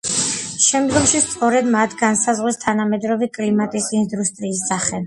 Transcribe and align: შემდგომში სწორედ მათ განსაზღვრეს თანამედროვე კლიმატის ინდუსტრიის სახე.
შემდგომში 0.67 1.21
სწორედ 1.25 1.69
მათ 1.75 1.95
განსაზღვრეს 2.01 2.59
თანამედროვე 2.65 3.31
კლიმატის 3.39 3.97
ინდუსტრიის 4.01 4.69
სახე. 4.75 4.99